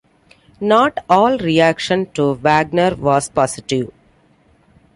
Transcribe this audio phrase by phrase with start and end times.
[0.59, 3.91] Not all reaction to Wagner was positive.